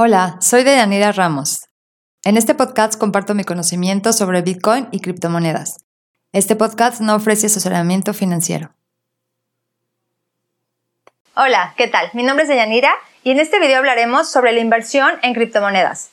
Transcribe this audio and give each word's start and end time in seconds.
Hola, 0.00 0.36
soy 0.38 0.62
Deyanira 0.62 1.10
Ramos. 1.10 1.66
En 2.22 2.36
este 2.36 2.54
podcast 2.54 2.96
comparto 2.96 3.34
mi 3.34 3.42
conocimiento 3.42 4.12
sobre 4.12 4.42
Bitcoin 4.42 4.86
y 4.92 5.00
criptomonedas. 5.00 5.78
Este 6.32 6.54
podcast 6.54 7.00
no 7.00 7.16
ofrece 7.16 7.46
asesoramiento 7.46 8.14
financiero. 8.14 8.70
Hola, 11.34 11.74
¿qué 11.76 11.88
tal? 11.88 12.10
Mi 12.12 12.22
nombre 12.22 12.44
es 12.44 12.48
Deyanira 12.48 12.94
y 13.24 13.32
en 13.32 13.40
este 13.40 13.58
video 13.58 13.78
hablaremos 13.78 14.30
sobre 14.30 14.52
la 14.52 14.60
inversión 14.60 15.14
en 15.22 15.34
criptomonedas. 15.34 16.10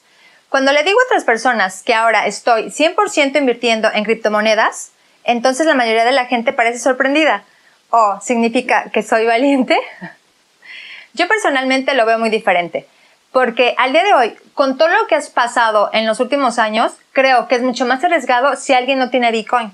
Cuando 0.49 0.71
le 0.71 0.81
digo 0.81 0.97
a 0.99 1.05
otras 1.05 1.23
personas 1.23 1.83
que 1.83 1.93
ahora 1.93 2.25
estoy 2.25 2.71
100% 2.71 3.37
invirtiendo 3.37 3.91
en 3.93 4.03
criptomonedas, 4.03 4.93
entonces 5.25 5.67
la 5.67 5.75
mayoría 5.75 6.05
de 6.05 6.11
la 6.11 6.25
gente 6.25 6.53
parece 6.53 6.79
sorprendida. 6.79 7.43
¿O 7.91 8.19
significa 8.19 8.89
que 8.89 9.03
soy 9.03 9.27
valiente? 9.27 9.77
Yo 11.13 11.27
personalmente 11.27 11.93
lo 11.93 12.07
veo 12.07 12.17
muy 12.17 12.31
diferente. 12.31 12.87
Porque 13.35 13.75
al 13.77 13.91
día 13.91 14.05
de 14.05 14.13
hoy, 14.13 14.37
con 14.53 14.77
todo 14.77 14.87
lo 14.87 15.07
que 15.07 15.15
has 15.15 15.29
pasado 15.29 15.89
en 15.91 16.07
los 16.07 16.21
últimos 16.21 16.57
años, 16.57 16.93
creo 17.11 17.49
que 17.49 17.55
es 17.55 17.63
mucho 17.63 17.85
más 17.85 18.01
arriesgado 18.01 18.55
si 18.55 18.73
alguien 18.73 18.97
no 18.97 19.09
tiene 19.09 19.29
Bitcoin. 19.29 19.73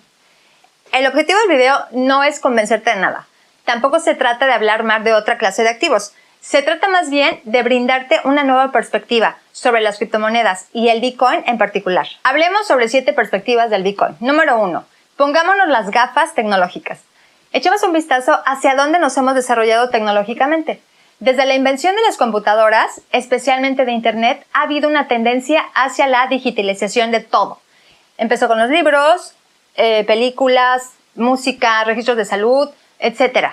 El 0.91 1.05
objetivo 1.05 1.37
del 1.41 1.57
video 1.57 1.77
no 1.91 2.23
es 2.23 2.39
convencerte 2.39 2.89
de 2.89 2.95
nada. 2.95 3.27
Tampoco 3.63 3.99
se 3.99 4.15
trata 4.15 4.47
de 4.47 4.53
hablar 4.53 4.81
más 4.81 5.03
de 5.03 5.13
otra 5.13 5.37
clase 5.37 5.61
de 5.61 5.69
activos. 5.69 6.13
Se 6.39 6.63
trata 6.63 6.87
más 6.89 7.11
bien 7.11 7.39
de 7.43 7.61
brindarte 7.61 8.19
una 8.23 8.43
nueva 8.43 8.71
perspectiva 8.71 9.37
sobre 9.51 9.81
las 9.81 9.99
criptomonedas 9.99 10.65
y 10.73 10.89
el 10.89 10.99
Bitcoin 10.99 11.43
en 11.45 11.59
particular. 11.59 12.07
Hablemos 12.23 12.65
sobre 12.65 12.89
siete 12.89 13.13
perspectivas 13.13 13.69
del 13.69 13.83
Bitcoin. 13.83 14.17
Número 14.21 14.59
uno, 14.59 14.85
pongámonos 15.17 15.67
las 15.67 15.91
gafas 15.91 16.33
tecnológicas. 16.33 17.01
Echemos 17.53 17.83
un 17.83 17.93
vistazo 17.93 18.41
hacia 18.47 18.73
dónde 18.73 18.97
nos 18.97 19.15
hemos 19.17 19.35
desarrollado 19.35 19.91
tecnológicamente. 19.91 20.81
Desde 21.21 21.45
la 21.45 21.53
invención 21.53 21.95
de 21.95 22.01
las 22.01 22.17
computadoras, 22.17 22.99
especialmente 23.11 23.85
de 23.85 23.91
Internet, 23.91 24.43
ha 24.53 24.63
habido 24.63 24.89
una 24.89 25.07
tendencia 25.07 25.63
hacia 25.75 26.07
la 26.07 26.25
digitalización 26.25 27.11
de 27.11 27.19
todo. 27.19 27.59
Empezó 28.17 28.47
con 28.47 28.57
los 28.57 28.71
libros, 28.71 29.35
eh, 29.75 30.03
películas, 30.05 30.93
música, 31.13 31.83
registros 31.83 32.17
de 32.17 32.25
salud, 32.25 32.71
etc. 32.97 33.49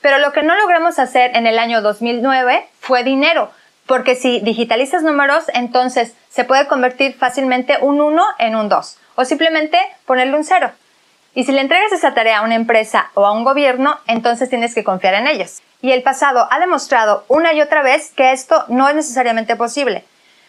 Pero 0.00 0.18
lo 0.18 0.32
que 0.32 0.42
no 0.42 0.56
logramos 0.56 0.98
hacer 0.98 1.36
en 1.36 1.46
el 1.46 1.60
año 1.60 1.82
2009 1.82 2.66
fue 2.80 3.04
dinero, 3.04 3.52
porque 3.86 4.16
si 4.16 4.40
digitalizas 4.40 5.04
números, 5.04 5.44
entonces 5.54 6.16
se 6.30 6.42
puede 6.42 6.66
convertir 6.66 7.14
fácilmente 7.14 7.76
un 7.80 8.00
1 8.00 8.24
en 8.40 8.56
un 8.56 8.68
2, 8.68 8.98
o 9.14 9.24
simplemente 9.24 9.78
ponerle 10.04 10.36
un 10.36 10.42
0. 10.42 10.72
Y 11.36 11.44
si 11.44 11.52
le 11.52 11.60
entregas 11.60 11.92
esa 11.92 12.12
tarea 12.12 12.38
a 12.38 12.42
una 12.42 12.56
empresa 12.56 13.12
o 13.14 13.24
a 13.24 13.30
un 13.30 13.44
gobierno, 13.44 14.00
entonces 14.08 14.50
tienes 14.50 14.74
que 14.74 14.82
confiar 14.82 15.14
en 15.14 15.28
ellos 15.28 15.62
y 15.84 15.92
el 15.92 16.02
pasado 16.02 16.48
ha 16.50 16.60
demostrado 16.60 17.26
una 17.28 17.52
y 17.52 17.60
otra 17.60 17.82
vez 17.82 18.10
que 18.16 18.32
esto 18.32 18.64
no 18.68 18.88
es 18.88 18.94
necesariamente 18.94 19.54
posible. 19.54 20.02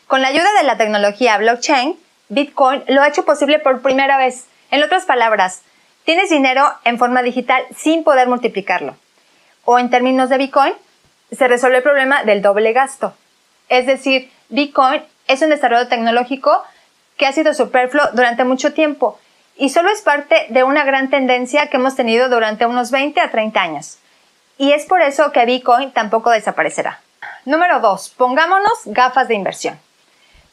Con 0.08 0.22
la 0.22 0.30
ayuda 0.30 0.47
de 0.58 0.64
la 0.64 0.78
tecnología 0.78 1.38
blockchain, 1.38 2.00
Bitcoin 2.30 2.86
lo 2.88 3.02
ha 3.02 3.09
hecho 3.09 3.25
posible 3.25 3.59
por 3.59 3.81
primera 3.81 4.17
vez. 4.17 4.45
En 4.72 4.81
otras 4.81 5.03
palabras, 5.03 5.61
tienes 6.06 6.30
dinero 6.30 6.63
en 6.86 6.97
forma 6.97 7.22
digital 7.22 7.66
sin 7.75 8.06
poder 8.06 8.30
multiplicarlo. 8.30 8.95
O 9.66 9.78
en 9.78 9.89
términos 9.89 10.30
de 10.30 10.38
Bitcoin, 10.38 10.72
se 11.33 11.50
resuelve 11.50 11.80
el 11.80 11.83
problema 11.83 12.23
del 12.23 12.41
doble 12.41 12.72
gasto. 12.72 13.13
Es 13.67 13.86
decir, 13.88 14.31
Bitcoin 14.47 15.03
es 15.28 15.41
un 15.41 15.50
desarrollo 15.50 15.89
tecnológico 15.89 16.63
que 17.17 17.25
ha 17.25 17.33
sido 17.33 17.53
superfluo 17.53 18.06
durante 18.13 18.45
mucho 18.45 18.72
tiempo 18.72 19.19
y 19.58 19.67
solo 19.67 19.89
es 19.89 20.02
parte 20.02 20.45
de 20.47 20.63
una 20.63 20.86
gran 20.86 21.09
tendencia 21.09 21.67
que 21.67 21.75
hemos 21.75 21.97
tenido 21.97 22.30
durante 22.30 22.66
unos 22.66 22.89
20 22.89 23.19
a 23.19 23.31
30 23.31 23.61
años. 23.61 23.97
Y 24.58 24.72
es 24.72 24.86
por 24.86 25.02
eso 25.02 25.31
que 25.31 25.45
Bitcoin 25.45 25.92
tampoco 25.92 26.30
desaparecerá. 26.30 27.00
Número 27.45 27.80
2. 27.80 28.09
Pongámonos 28.17 28.81
gafas 28.86 29.28
de 29.28 29.36
inversión. 29.36 29.80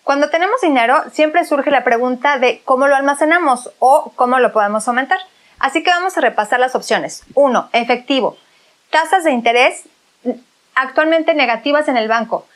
Cuando 0.04 0.30
tenemos 0.30 0.60
dinero, 0.60 1.04
siempre 1.12 1.44
surge 1.44 1.70
la 1.70 1.84
pregunta 1.84 2.38
de 2.38 2.60
cómo 2.64 2.88
lo 2.88 2.96
almacenamos 2.96 3.70
o 3.78 4.12
cómo 4.16 4.40
lo 4.40 4.52
podemos 4.52 4.86
aumentar. 4.88 5.20
Así 5.60 5.84
que 5.84 5.90
vamos 5.90 6.16
a 6.18 6.20
repasar 6.20 6.58
las 6.58 6.74
opciones. 6.74 7.22
1. 7.34 7.70
Efectivo. 7.72 8.36
Tasas 8.90 9.22
de 9.22 9.30
interés 9.30 9.84
actualmente 10.74 11.34
negativas 11.34 11.86
en 11.86 11.96
el 11.96 12.08
banco. 12.08 12.46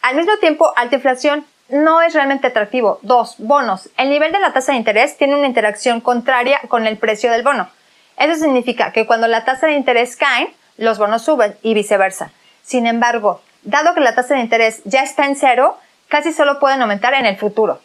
Al 0.00 0.16
mismo 0.16 0.36
tiempo, 0.38 0.72
alta 0.76 0.96
inflación 0.96 1.44
no 1.68 2.00
es 2.00 2.14
realmente 2.14 2.46
atractivo. 2.46 2.98
2. 3.02 3.36
Bonos. 3.38 3.90
El 3.98 4.08
nivel 4.08 4.32
de 4.32 4.40
la 4.40 4.54
tasa 4.54 4.72
de 4.72 4.78
interés 4.78 5.18
tiene 5.18 5.36
una 5.36 5.46
interacción 5.46 6.00
contraria 6.00 6.60
con 6.68 6.86
el 6.86 6.96
precio 6.96 7.30
del 7.30 7.42
bono. 7.42 7.68
Eso 8.16 8.34
significa 8.36 8.92
que 8.92 9.06
cuando 9.06 9.28
la 9.28 9.44
tasa 9.44 9.66
de 9.66 9.74
interés 9.74 10.16
cae, 10.16 10.54
los 10.78 10.98
bonos 10.98 11.22
suben 11.22 11.56
y 11.62 11.74
viceversa. 11.74 12.30
Sin 12.62 12.86
embargo, 12.86 13.42
dado 13.62 13.94
que 13.94 14.00
la 14.00 14.14
tasa 14.14 14.34
de 14.34 14.40
interés 14.40 14.80
ya 14.84 15.02
está 15.02 15.26
en 15.26 15.36
cero, 15.36 15.76
casi 16.08 16.32
solo 16.32 16.58
pueden 16.58 16.80
aumentar 16.80 17.12
en 17.14 17.26
el 17.26 17.36
futuro. 17.36 17.80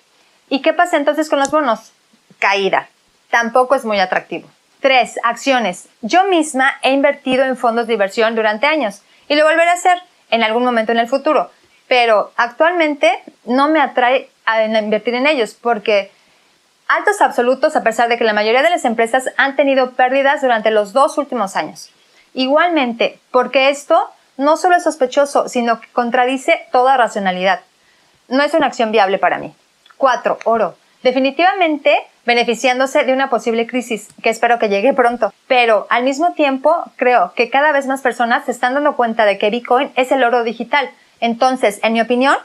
¿Y 0.49 0.61
qué 0.61 0.73
pasa 0.73 0.97
entonces 0.97 1.29
con 1.29 1.39
los 1.39 1.51
bonos? 1.51 1.91
Caída. 2.39 2.87
Tampoco 3.29 3.75
es 3.75 3.83
muy 3.83 3.99
atractivo. 3.99 4.47
3. 4.81 5.19
Acciones. 5.23 5.87
Yo 6.01 6.25
misma 6.25 6.75
he 6.81 6.91
invertido 6.91 7.43
en 7.43 7.57
fondos 7.57 7.87
de 7.87 7.93
inversión 7.93 8.35
durante 8.35 8.67
años 8.67 9.01
y 9.27 9.35
lo 9.35 9.45
volveré 9.45 9.69
a 9.69 9.73
hacer 9.73 9.97
en 10.29 10.43
algún 10.43 10.63
momento 10.63 10.91
en 10.91 10.99
el 10.99 11.07
futuro. 11.07 11.49
Pero 11.87 12.31
actualmente 12.35 13.23
no 13.45 13.69
me 13.69 13.81
atrae 13.81 14.29
a 14.45 14.63
invertir 14.65 15.15
en 15.15 15.25
ellos 15.25 15.57
porque 15.59 16.11
altos 16.87 17.21
absolutos 17.21 17.75
a 17.75 17.83
pesar 17.83 18.09
de 18.09 18.17
que 18.17 18.23
la 18.23 18.33
mayoría 18.33 18.61
de 18.61 18.69
las 18.69 18.85
empresas 18.85 19.29
han 19.37 19.55
tenido 19.55 19.91
pérdidas 19.91 20.41
durante 20.41 20.69
los 20.69 20.91
dos 20.93 21.17
últimos 21.17 21.55
años. 21.55 21.89
Igualmente, 22.33 23.19
porque 23.31 23.69
esto 23.69 24.09
no 24.37 24.57
solo 24.57 24.75
es 24.75 24.83
sospechoso, 24.83 25.47
sino 25.47 25.79
que 25.79 25.87
contradice 25.89 26.65
toda 26.71 26.97
racionalidad. 26.97 27.61
No 28.27 28.43
es 28.43 28.53
una 28.53 28.67
acción 28.67 28.91
viable 28.91 29.19
para 29.19 29.37
mí. 29.37 29.53
4. 29.97 30.39
Oro. 30.45 30.75
Definitivamente 31.03 31.99
beneficiándose 32.25 33.03
de 33.03 33.13
una 33.13 33.29
posible 33.29 33.67
crisis, 33.67 34.07
que 34.21 34.29
espero 34.29 34.59
que 34.59 34.69
llegue 34.69 34.93
pronto. 34.93 35.33
Pero 35.47 35.87
al 35.89 36.03
mismo 36.03 36.33
tiempo, 36.33 36.73
creo 36.95 37.33
que 37.35 37.49
cada 37.49 37.71
vez 37.71 37.85
más 37.85 38.01
personas 38.01 38.45
se 38.45 38.51
están 38.51 38.73
dando 38.73 38.95
cuenta 38.95 39.25
de 39.25 39.37
que 39.37 39.49
Bitcoin 39.49 39.91
es 39.95 40.11
el 40.11 40.23
oro 40.23 40.43
digital. 40.43 40.89
Entonces, 41.19 41.79
en 41.83 41.93
mi 41.93 42.01
opinión, 42.01 42.35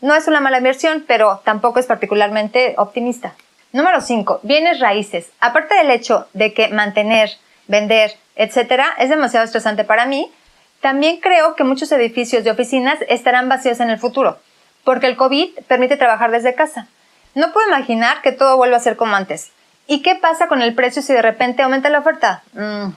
no 0.00 0.14
es 0.14 0.26
una 0.28 0.40
mala 0.40 0.58
inversión, 0.58 1.04
pero 1.06 1.40
tampoco 1.44 1.78
es 1.78 1.86
particularmente 1.86 2.74
optimista. 2.78 3.34
Número 3.72 4.00
5. 4.00 4.40
Bienes 4.42 4.80
raíces. 4.80 5.30
Aparte 5.40 5.74
del 5.74 5.90
hecho 5.90 6.26
de 6.32 6.52
que 6.52 6.68
mantener, 6.68 7.30
vender, 7.66 8.16
etcétera, 8.38 8.94
es 8.98 9.10
demasiado 9.10 9.44
estresante 9.44 9.84
para 9.84 10.06
mí. 10.06 10.32
También 10.80 11.18
creo 11.20 11.56
que 11.56 11.64
muchos 11.64 11.92
edificios 11.92 12.44
de 12.44 12.52
oficinas 12.52 12.98
estarán 13.08 13.48
vacíos 13.48 13.80
en 13.80 13.90
el 13.90 13.98
futuro, 13.98 14.38
porque 14.84 15.06
el 15.06 15.16
COVID 15.16 15.58
permite 15.66 15.96
trabajar 15.96 16.30
desde 16.30 16.54
casa. 16.54 16.86
No 17.34 17.52
puedo 17.52 17.68
imaginar 17.68 18.22
que 18.22 18.32
todo 18.32 18.56
vuelva 18.56 18.76
a 18.76 18.80
ser 18.80 18.96
como 18.96 19.16
antes. 19.16 19.50
¿Y 19.88 20.02
qué 20.02 20.14
pasa 20.14 20.46
con 20.46 20.62
el 20.62 20.74
precio 20.74 21.02
si 21.02 21.12
de 21.12 21.20
repente 21.20 21.62
aumenta 21.62 21.90
la 21.90 21.98
oferta? 21.98 22.42
Mm. 22.52 22.90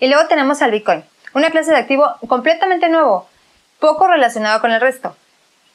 Y 0.00 0.08
luego 0.08 0.26
tenemos 0.26 0.62
al 0.62 0.70
Bitcoin, 0.70 1.04
una 1.34 1.50
clase 1.50 1.70
de 1.70 1.76
activo 1.76 2.14
completamente 2.26 2.88
nuevo, 2.88 3.28
poco 3.78 4.08
relacionado 4.08 4.60
con 4.60 4.72
el 4.72 4.80
resto. 4.80 5.16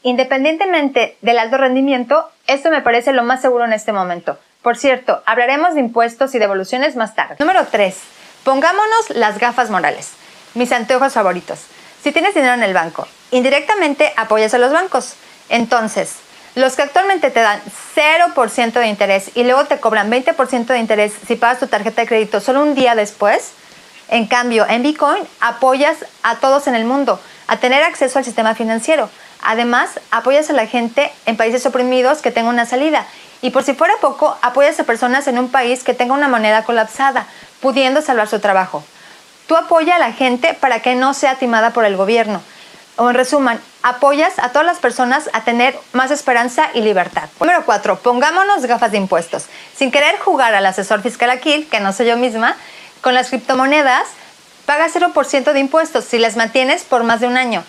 Independientemente 0.01 1.17
del 1.21 1.37
alto 1.37 1.57
rendimiento, 1.57 2.29
esto 2.47 2.71
me 2.71 2.81
parece 2.81 3.13
lo 3.13 3.23
más 3.23 3.41
seguro 3.41 3.65
en 3.65 3.73
este 3.73 3.93
momento. 3.93 4.39
Por 4.63 4.75
cierto, 4.75 5.21
hablaremos 5.25 5.75
de 5.75 5.81
impuestos 5.81 6.33
y 6.33 6.39
devoluciones 6.39 6.95
más 6.95 7.13
tarde. 7.13 7.35
Número 7.39 7.65
3. 7.69 8.12
Pongámonos 8.43 9.09
las 9.11 9.39
gafas 9.39 9.69
morales, 9.69 10.09
mis 10.53 10.71
anteojos 10.71 11.13
favoritos. 11.13 11.59
Si 12.03 12.11
tienes 12.11 12.33
dinero 12.33 12.53
en 12.53 12.63
el 12.63 12.73
banco, 12.73 13.07
indirectamente 13.31 14.13
apoyas 14.17 14.53
a 14.53 14.57
los 14.57 14.73
bancos. 14.73 15.13
Entonces, 15.47 16.15
los 16.55 16.75
que 16.75 16.81
actualmente 16.81 17.31
te 17.31 17.39
dan 17.39 17.61
0% 17.95 18.73
de 18.73 18.87
interés 18.87 19.31
y 19.33 19.43
luego 19.43 19.65
te 19.65 19.79
cobran 19.79 20.11
20% 20.11 20.65
de 20.65 20.77
interés 20.77 21.13
si 21.25 21.35
pagas 21.35 21.59
tu 21.59 21.67
tarjeta 21.67 22.01
de 22.01 22.07
crédito 22.07 22.41
solo 22.41 22.61
un 22.61 22.75
día 22.75 22.95
después, 22.95 23.51
en 24.09 24.27
cambio, 24.27 24.67
en 24.67 24.83
Bitcoin 24.83 25.23
apoyas 25.39 26.05
a 26.21 26.35
todos 26.35 26.67
en 26.67 26.75
el 26.75 26.85
mundo 26.85 27.19
a 27.47 27.57
tener 27.57 27.81
acceso 27.83 28.19
al 28.19 28.25
sistema 28.25 28.55
financiero. 28.55 29.09
Además, 29.41 29.99
apoyas 30.11 30.49
a 30.49 30.53
la 30.53 30.67
gente 30.67 31.11
en 31.25 31.37
países 31.37 31.65
oprimidos 31.65 32.21
que 32.21 32.31
tengan 32.31 32.53
una 32.53 32.65
salida. 32.65 33.07
Y 33.41 33.49
por 33.49 33.63
si 33.63 33.73
fuera 33.73 33.93
poco, 33.99 34.37
apoyas 34.41 34.79
a 34.79 34.83
personas 34.83 35.27
en 35.27 35.39
un 35.39 35.49
país 35.49 35.83
que 35.83 35.93
tenga 35.93 36.13
una 36.13 36.27
moneda 36.27 36.63
colapsada, 36.63 37.27
pudiendo 37.63 38.01
salvar 38.01 38.27
su 38.27 38.39
trabajo. 38.39 38.83
Tú 39.47 39.55
apoyas 39.55 39.95
a 39.95 39.99
la 39.99 40.11
gente 40.11 40.53
para 40.53 40.81
que 40.81 40.95
no 40.95 41.13
sea 41.13 41.35
timada 41.35 41.71
por 41.71 41.85
el 41.85 41.95
gobierno. 41.95 42.41
O 42.97 43.09
en 43.09 43.15
resumen, 43.15 43.59
apoyas 43.81 44.37
a 44.37 44.49
todas 44.49 44.67
las 44.67 44.79
personas 44.79 45.29
a 45.31 45.45
tener 45.45 45.75
más 45.93 46.11
esperanza 46.11 46.69
y 46.73 46.81
libertad. 46.81 47.29
Número 47.39 47.63
4. 47.65 47.99
Pongámonos 47.99 48.65
gafas 48.65 48.91
de 48.91 48.97
impuestos. 48.97 49.45
Sin 49.75 49.91
querer 49.91 50.19
jugar 50.19 50.53
al 50.53 50.65
asesor 50.65 51.01
fiscal 51.01 51.29
aquí, 51.29 51.63
que 51.71 51.79
no 51.79 51.93
soy 51.93 52.07
yo 52.07 52.17
misma, 52.17 52.57
con 53.01 53.13
las 53.13 53.29
criptomonedas 53.29 54.07
paga 54.65 54.89
0% 54.89 55.53
de 55.53 55.59
impuestos 55.59 56.03
si 56.03 56.19
las 56.19 56.35
mantienes 56.35 56.83
por 56.83 57.03
más 57.03 57.21
de 57.21 57.27
un 57.27 57.37
año. 57.37 57.63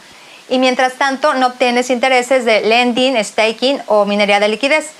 Y 0.48 0.58
mientras 0.58 0.94
tanto 0.94 1.34
no 1.34 1.46
obtienes 1.46 1.88
intereses 1.88 2.44
de 2.44 2.62
lending, 2.62 3.24
staking 3.24 3.80
o 3.86 4.04
minería 4.04 4.40
de 4.40 4.48
liquidez. 4.48 4.90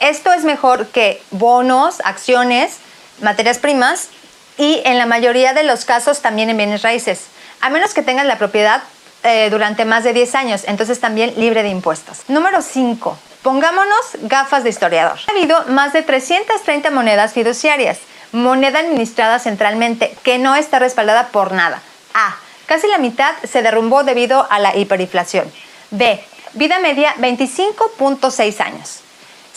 Esto 0.00 0.32
es 0.32 0.42
mejor 0.42 0.88
que 0.88 1.22
bonos, 1.30 2.00
acciones, 2.04 2.78
materias 3.20 3.58
primas 3.58 4.08
y 4.56 4.82
en 4.84 4.98
la 4.98 5.06
mayoría 5.06 5.54
de 5.54 5.62
los 5.62 5.84
casos 5.84 6.20
también 6.20 6.50
en 6.50 6.56
bienes 6.56 6.82
raíces. 6.82 7.26
A 7.60 7.70
menos 7.70 7.94
que 7.94 8.02
tengas 8.02 8.26
la 8.26 8.38
propiedad 8.38 8.82
eh, 9.22 9.48
durante 9.50 9.84
más 9.84 10.04
de 10.04 10.12
10 10.12 10.34
años, 10.34 10.62
entonces 10.66 11.00
también 11.00 11.34
libre 11.36 11.62
de 11.62 11.70
impuestos. 11.70 12.22
Número 12.28 12.62
5. 12.62 13.18
Pongámonos 13.42 13.98
gafas 14.22 14.64
de 14.64 14.70
historiador. 14.70 15.18
Ha 15.28 15.30
habido 15.30 15.64
más 15.66 15.92
de 15.92 16.02
330 16.02 16.90
monedas 16.90 17.32
fiduciarias, 17.32 17.98
moneda 18.32 18.80
administrada 18.80 19.38
centralmente, 19.38 20.16
que 20.22 20.38
no 20.38 20.54
está 20.54 20.78
respaldada 20.78 21.28
por 21.28 21.52
nada. 21.52 21.80
A. 22.14 22.36
Casi 22.66 22.86
la 22.88 22.98
mitad 22.98 23.34
se 23.44 23.62
derrumbó 23.62 24.04
debido 24.04 24.46
a 24.50 24.58
la 24.58 24.76
hiperinflación. 24.76 25.50
B. 25.90 26.22
Vida 26.54 26.78
media 26.80 27.14
25.6 27.16 28.60
años. 28.60 29.00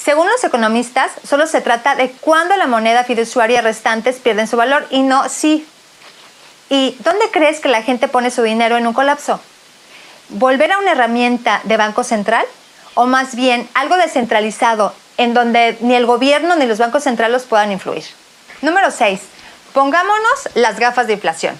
Según 0.03 0.27
los 0.27 0.43
economistas, 0.43 1.11
solo 1.23 1.45
se 1.45 1.61
trata 1.61 1.93
de 1.93 2.09
cuándo 2.11 2.55
la 2.57 2.65
moneda 2.65 3.03
fiduciaria 3.03 3.61
restantes 3.61 4.17
pierden 4.17 4.47
su 4.47 4.57
valor 4.57 4.87
y 4.89 5.03
no 5.03 5.29
si. 5.29 5.67
¿Y 6.69 6.97
dónde 7.03 7.29
crees 7.31 7.59
que 7.59 7.69
la 7.69 7.83
gente 7.83 8.07
pone 8.07 8.31
su 8.31 8.41
dinero 8.41 8.77
en 8.77 8.87
un 8.87 8.93
colapso? 8.93 9.39
¿Volver 10.29 10.71
a 10.71 10.79
una 10.79 10.93
herramienta 10.93 11.61
de 11.65 11.77
banco 11.77 12.03
central? 12.03 12.45
¿O 12.95 13.05
más 13.05 13.35
bien 13.35 13.69
algo 13.75 13.95
descentralizado 13.95 14.95
en 15.17 15.35
donde 15.35 15.77
ni 15.81 15.93
el 15.93 16.07
gobierno 16.07 16.55
ni 16.55 16.65
los 16.65 16.79
bancos 16.79 17.03
centrales 17.03 17.43
puedan 17.43 17.71
influir? 17.71 18.05
Número 18.61 18.89
6. 18.89 19.21
Pongámonos 19.71 20.49
las 20.55 20.79
gafas 20.79 21.05
de 21.05 21.13
inflación. 21.13 21.59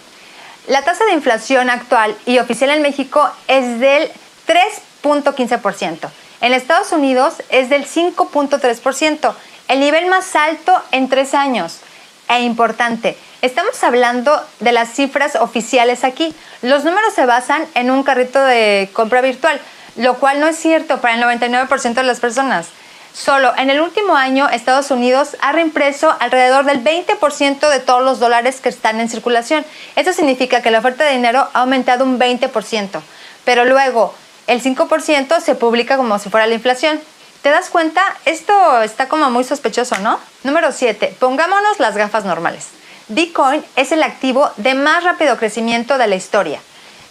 La 0.68 0.82
tasa 0.82 1.06
de 1.06 1.14
inflación 1.14 1.70
actual 1.70 2.16
y 2.26 2.40
oficial 2.40 2.72
en 2.72 2.82
México 2.82 3.30
es 3.48 3.80
del 3.80 4.12
3.15%. 4.48 6.10
En 6.42 6.54
Estados 6.54 6.92
Unidos 6.92 7.36
es 7.50 7.70
del 7.70 7.86
5.3%, 7.86 9.34
el 9.68 9.80
nivel 9.80 10.08
más 10.08 10.36
alto 10.36 10.74
en 10.92 11.08
tres 11.08 11.36
años. 11.36 11.82
E 12.30 12.42
importante, 12.42 13.16
estamos 13.44 13.84
hablando 13.84 14.42
de 14.60 14.72
las 14.72 14.90
cifras 14.90 15.36
oficiales 15.36 16.04
aquí. 16.04 16.34
Los 16.64 16.84
números 16.84 17.14
se 17.14 17.28
basan 17.28 17.68
en 17.76 17.92
un 17.92 18.02
carrito 18.02 18.44
de 18.44 18.90
compra 18.92 19.22
virtual, 19.22 19.62
lo 19.98 20.16
cual 20.16 20.40
no 20.40 20.48
es 20.48 20.58
cierto 20.58 21.00
para 21.00 21.14
el 21.14 21.22
99% 21.22 21.94
de 21.94 22.04
las 22.04 22.20
personas. 22.20 22.70
Solo 23.14 23.54
en 23.58 23.70
el 23.70 23.80
último 23.80 24.16
año 24.16 24.50
Estados 24.50 24.90
Unidos 24.90 25.38
ha 25.42 25.52
reimpreso 25.52 26.16
alrededor 26.20 26.66
del 26.66 26.84
20% 26.84 27.70
de 27.70 27.80
todos 27.82 28.02
los 28.02 28.20
dólares 28.20 28.62
que 28.62 28.70
están 28.70 29.00
en 29.00 29.10
circulación. 29.10 29.64
Eso 29.96 30.12
significa 30.12 30.64
que 30.64 30.72
la 30.72 30.80
oferta 30.80 31.04
de 31.04 31.12
dinero 31.12 31.50
ha 31.54 31.60
aumentado 31.60 32.04
un 32.04 32.18
20%. 32.18 33.02
Pero 33.44 33.66
luego, 33.66 34.16
el 34.52 34.62
5% 34.62 35.40
se 35.40 35.56
publica 35.56 35.96
como 35.96 36.20
si 36.20 36.30
fuera 36.30 36.46
la 36.46 36.56
inflación. 36.56 37.00
¿Te 37.42 37.50
das 37.50 37.70
cuenta? 37.70 38.04
Esto 38.26 38.82
está 38.82 39.08
como 39.08 39.30
muy 39.30 39.46
sospechoso, 39.46 39.98
¿no? 40.00 40.20
Número 40.44 40.74
7. 40.74 41.16
Pongámonos 41.20 41.80
las 41.80 41.96
gafas 41.96 42.26
normales. 42.26 42.68
Bitcoin 43.08 43.64
es 43.78 43.94
el 43.94 44.04
activo 44.04 44.52
de 44.58 44.74
más 44.74 45.06
rápido 45.06 45.38
crecimiento 45.38 45.98
de 45.98 46.08
la 46.08 46.16
historia. 46.16 46.60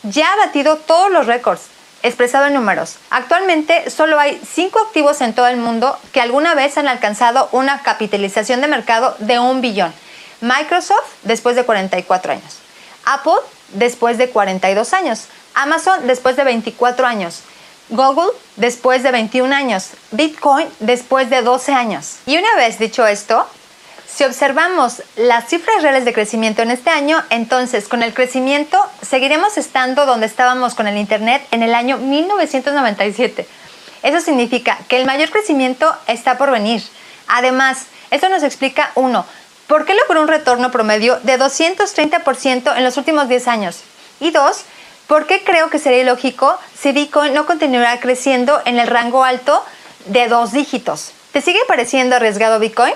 Ya 0.03 0.31
ha 0.31 0.37
batido 0.37 0.77
todos 0.77 1.11
los 1.11 1.27
récords, 1.27 1.63
expresado 2.03 2.45
en 2.45 2.53
números. 2.53 2.97
Actualmente 3.09 3.89
solo 3.89 4.21
hay 4.21 4.39
5 4.55 4.79
activos 4.79 5.23
en 5.23 5.33
todo 5.33 5.47
el 5.47 5.57
mundo 5.57 5.99
que 6.13 6.21
alguna 6.21 6.55
vez 6.55 6.77
han 6.77 6.89
alcanzado 6.89 7.49
una 7.53 7.81
capitalización 7.83 8.61
de 8.61 8.69
mercado 8.69 9.17
de 9.19 9.39
un 9.39 9.63
billón. 9.63 9.95
Microsoft 10.43 11.09
después 11.23 11.57
de 11.57 11.65
44 11.65 12.33
años. 12.33 12.59
Apple 13.15 13.41
después 13.75 14.19
de 14.19 14.31
42 14.31 14.93
años. 14.93 15.27
Amazon 15.55 16.07
después 16.07 16.37
de 16.37 16.45
24 16.45 17.07
años. 17.07 17.43
Google 17.89 18.31
después 18.57 19.03
de 19.03 19.11
21 19.11 19.55
años. 19.55 19.91
Bitcoin 20.13 20.69
después 20.79 21.29
de 21.31 21.43
12 21.43 21.73
años. 21.73 22.19
Y 22.27 22.39
una 22.39 22.55
vez 22.57 22.79
dicho 22.79 23.07
esto, 23.07 23.47
si 24.07 24.25
observamos 24.25 25.03
las 25.17 25.49
cifras 25.49 25.83
reales 25.83 26.05
de 26.05 26.13
crecimiento 26.13 26.63
en 26.63 26.71
este 26.71 26.91
año, 26.91 27.23
entonces 27.31 27.89
con 27.89 28.03
el 28.03 28.13
crecimiento 28.13 28.79
seguiremos 29.03 29.57
estando 29.57 30.07
donde 30.07 30.27
estábamos 30.27 30.75
con 30.75 30.87
el 30.87 30.97
Internet 30.97 31.47
en 31.51 31.63
el 31.63 31.75
año 31.75 31.97
1997. 31.97 33.47
Eso 34.03 34.21
significa 34.21 34.79
que 34.89 34.99
el 35.01 35.07
mayor 35.07 35.31
crecimiento 35.31 35.95
está 36.07 36.39
por 36.39 36.51
venir. 36.51 36.83
Además, 37.29 37.87
esto 38.11 38.29
nos 38.29 38.43
explica, 38.43 38.91
uno, 38.95 39.25
por 39.71 39.87
qué 39.87 39.95
logró 39.95 40.21
un 40.21 40.27
retorno 40.27 40.73
promedio 40.73 41.21
de 41.23 41.39
230% 41.39 42.77
en 42.77 42.83
los 42.83 42.97
últimos 42.97 43.29
10 43.29 43.47
años. 43.47 43.79
Y 44.19 44.33
dos, 44.33 44.65
¿Por 45.07 45.27
qué 45.27 45.43
creo 45.43 45.71
que 45.71 45.81
sería 45.81 46.05
lógico 46.05 46.57
si 46.79 46.93
Bitcoin 46.93 47.35
no 47.35 47.45
continuará 47.45 47.99
creciendo 47.99 48.63
en 48.65 48.79
el 48.79 48.87
rango 48.87 49.25
alto 49.25 49.65
de 50.07 50.29
dos 50.29 50.53
dígitos? 50.53 51.11
¿Te 51.33 51.41
sigue 51.41 51.59
pareciendo 51.67 52.15
arriesgado 52.15 52.61
Bitcoin? 52.61 52.95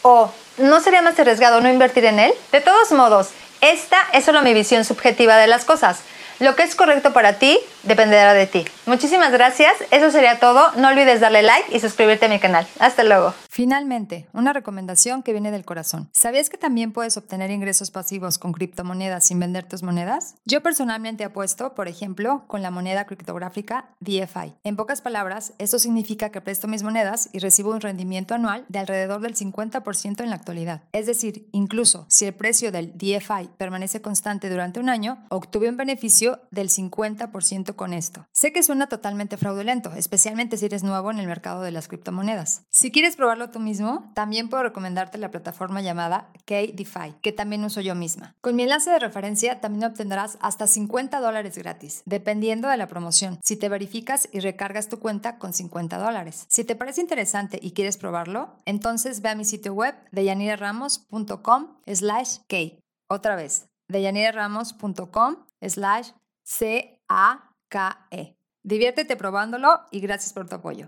¿O 0.00 0.32
no 0.56 0.80
sería 0.80 1.02
más 1.02 1.18
arriesgado 1.18 1.60
no 1.60 1.68
invertir 1.68 2.06
en 2.06 2.20
él? 2.20 2.32
De 2.52 2.62
todos 2.62 2.90
modos, 2.92 3.28
esta 3.60 3.98
es 4.14 4.24
solo 4.24 4.40
mi 4.40 4.54
visión 4.54 4.82
subjetiva 4.86 5.36
de 5.36 5.46
las 5.46 5.66
cosas. 5.66 5.98
Lo 6.38 6.54
que 6.54 6.64
es 6.64 6.74
correcto 6.74 7.14
para 7.14 7.38
ti 7.38 7.58
dependerá 7.82 8.34
de 8.34 8.46
ti. 8.46 8.64
Muchísimas 8.84 9.32
gracias, 9.32 9.72
eso 9.90 10.10
sería 10.10 10.38
todo. 10.38 10.70
No 10.76 10.88
olvides 10.88 11.20
darle 11.20 11.42
like 11.42 11.74
y 11.74 11.80
suscribirte 11.80 12.26
a 12.26 12.28
mi 12.28 12.38
canal. 12.38 12.66
Hasta 12.78 13.04
luego. 13.04 13.32
Finalmente, 13.48 14.26
una 14.34 14.52
recomendación 14.52 15.22
que 15.22 15.32
viene 15.32 15.50
del 15.50 15.64
corazón. 15.64 16.10
¿Sabías 16.12 16.50
que 16.50 16.58
también 16.58 16.92
puedes 16.92 17.16
obtener 17.16 17.50
ingresos 17.50 17.90
pasivos 17.90 18.36
con 18.36 18.52
criptomonedas 18.52 19.24
sin 19.24 19.40
vender 19.40 19.64
tus 19.64 19.82
monedas? 19.82 20.34
Yo 20.44 20.62
personalmente 20.62 21.24
apuesto, 21.24 21.74
por 21.74 21.88
ejemplo, 21.88 22.44
con 22.48 22.60
la 22.60 22.70
moneda 22.70 23.06
criptográfica 23.06 23.86
DFI. 24.00 24.54
En 24.62 24.76
pocas 24.76 25.00
palabras, 25.00 25.54
eso 25.58 25.78
significa 25.78 26.28
que 26.28 26.42
presto 26.42 26.68
mis 26.68 26.82
monedas 26.82 27.30
y 27.32 27.38
recibo 27.38 27.70
un 27.70 27.80
rendimiento 27.80 28.34
anual 28.34 28.66
de 28.68 28.78
alrededor 28.78 29.22
del 29.22 29.34
50% 29.34 30.22
en 30.22 30.28
la 30.28 30.36
actualidad. 30.36 30.82
Es 30.92 31.06
decir, 31.06 31.48
incluso 31.52 32.04
si 32.08 32.26
el 32.26 32.34
precio 32.34 32.70
del 32.72 32.92
DFI 32.92 33.48
permanece 33.56 34.02
constante 34.02 34.50
durante 34.50 34.80
un 34.80 34.90
año, 34.90 35.24
obtuve 35.30 35.70
un 35.70 35.78
beneficio 35.78 36.25
del 36.50 36.68
50% 36.68 37.74
con 37.74 37.92
esto. 37.92 38.26
Sé 38.32 38.52
que 38.52 38.62
suena 38.62 38.88
totalmente 38.88 39.36
fraudulento, 39.36 39.92
especialmente 39.94 40.56
si 40.56 40.66
eres 40.66 40.82
nuevo 40.82 41.10
en 41.10 41.18
el 41.18 41.26
mercado 41.26 41.62
de 41.62 41.70
las 41.70 41.88
criptomonedas. 41.88 42.62
Si 42.70 42.90
quieres 42.90 43.16
probarlo 43.16 43.50
tú 43.50 43.60
mismo, 43.60 44.10
también 44.14 44.48
puedo 44.48 44.62
recomendarte 44.62 45.18
la 45.18 45.30
plataforma 45.30 45.80
llamada 45.80 46.30
KDeFi, 46.46 47.16
que 47.22 47.32
también 47.32 47.64
uso 47.64 47.80
yo 47.80 47.94
misma. 47.94 48.34
Con 48.40 48.56
mi 48.56 48.64
enlace 48.64 48.90
de 48.90 48.98
referencia 48.98 49.60
también 49.60 49.84
obtendrás 49.84 50.38
hasta 50.40 50.66
50 50.66 51.20
dólares 51.20 51.56
gratis, 51.58 52.02
dependiendo 52.04 52.68
de 52.68 52.76
la 52.76 52.88
promoción, 52.88 53.38
si 53.42 53.56
te 53.56 53.68
verificas 53.68 54.28
y 54.32 54.40
recargas 54.40 54.88
tu 54.88 54.98
cuenta 54.98 55.38
con 55.38 55.52
50 55.52 55.98
dólares. 55.98 56.46
Si 56.48 56.64
te 56.64 56.76
parece 56.76 57.00
interesante 57.00 57.58
y 57.62 57.72
quieres 57.72 57.96
probarlo, 57.96 58.56
entonces 58.64 59.20
ve 59.20 59.30
a 59.30 59.34
mi 59.34 59.44
sitio 59.44 59.74
web 59.74 59.94
deyaniraramos.com 60.12 61.78
slash 61.86 62.38
K. 62.48 62.56
Otra 63.08 63.36
vez, 63.36 63.68
deyaniraramos.com 63.88 65.36
slash 65.62 66.12
C-A-K-E. 66.44 68.36
Diviértete 68.62 69.16
probándolo 69.16 69.80
y 69.90 70.00
gracias 70.00 70.32
por 70.32 70.48
tu 70.48 70.56
apoyo. 70.56 70.84